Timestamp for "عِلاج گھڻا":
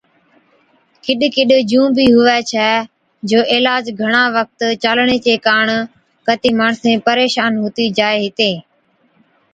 3.53-4.23